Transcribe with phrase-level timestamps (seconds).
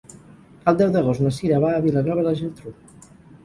[0.71, 2.77] El deu d'agost na Cira va a Vilanova i la Geltrú.